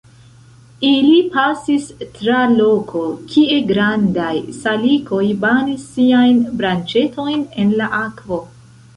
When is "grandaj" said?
3.71-4.31